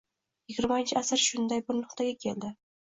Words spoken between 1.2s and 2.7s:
shunday bir nuqtaga keldi...